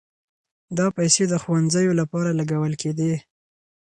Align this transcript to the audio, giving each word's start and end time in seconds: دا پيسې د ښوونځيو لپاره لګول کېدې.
دا 0.77 0.87
پيسې 0.97 1.23
د 1.27 1.33
ښوونځيو 1.43 1.97
لپاره 2.01 2.35
لګول 2.39 2.73
کېدې. 2.81 3.13